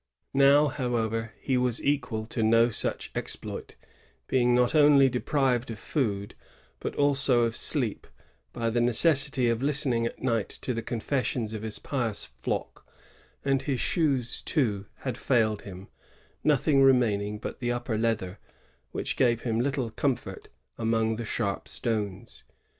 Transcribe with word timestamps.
^ 0.01 0.03
Now, 0.33 0.65
however, 0.65 1.35
he 1.39 1.57
was 1.57 1.83
equal 1.85 2.25
to 2.25 2.41
no 2.41 2.69
such 2.69 3.11
exploit, 3.13 3.75
being 4.27 4.55
not 4.55 4.73
only 4.73 5.09
deprived 5.09 5.69
of 5.69 5.77
food, 5.77 6.33
but 6.79 6.95
also 6.95 7.43
of 7.43 7.55
sleep, 7.55 8.07
by 8.51 8.71
the 8.71 8.81
necessity 8.81 9.47
of 9.47 9.61
listening 9.61 10.07
at 10.07 10.19
night 10.19 10.49
to' 10.63 10.73
the 10.73 10.81
confessions 10.81 11.53
of 11.53 11.61
his 11.61 11.77
pious 11.77 12.25
flock; 12.25 12.91
and 13.45 13.61
his 13.61 13.79
shoes, 13.79 14.41
too, 14.41 14.87
had 15.01 15.19
failed 15.19 15.61
him, 15.61 15.87
nothing 16.43 16.81
renu^ning 16.81 17.39
but 17.39 17.59
the 17.59 17.71
upper 17.71 17.95
leather, 17.95 18.39
which 18.89 19.15
gave 19.15 19.41
him 19.43 19.59
little 19.59 19.91
comfort 19.91 20.47
among 20.79 21.17
the 21.17 21.25
sharp 21.25 21.67
stones. 21.67 22.43